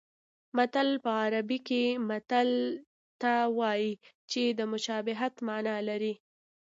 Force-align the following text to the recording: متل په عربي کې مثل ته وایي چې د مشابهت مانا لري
متل 0.57 0.89
په 1.03 1.09
عربي 1.23 1.59
کې 1.67 1.83
مثل 2.09 2.47
ته 3.21 3.31
وایي 3.59 3.91
چې 4.31 4.41
د 4.49 4.59
مشابهت 4.71 5.33
مانا 5.47 5.77
لري 5.89 6.13